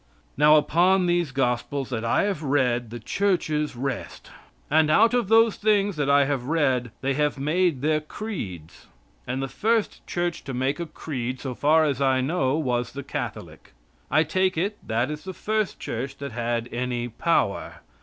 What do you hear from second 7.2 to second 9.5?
made their creeds. And the